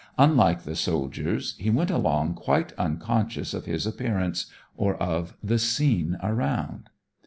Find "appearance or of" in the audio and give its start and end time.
3.85-5.37